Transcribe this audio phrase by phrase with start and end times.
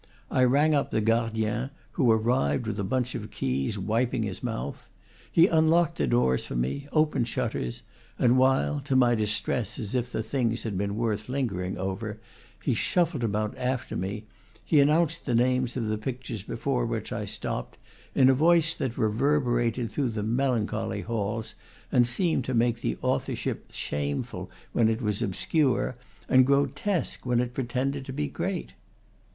[0.31, 4.41] I rang up the gardien, who ar rived with a bunch of keys, wiping his
[4.41, 4.89] mouth;
[5.31, 7.83] he un locked doors for me, opened shutters,
[8.17, 12.19] and while (to my distress, as if the things had been worth lingering over)
[12.63, 14.25] he shuffled about after me,
[14.65, 17.77] he announced the names of the pictures before which I stopped,
[18.15, 21.53] in a voice that reverberated through the melancholy halls,
[21.91, 25.93] and seemed to make the authorship shameful when it was obscure,
[26.27, 28.73] and grotesque when it pretended to be great.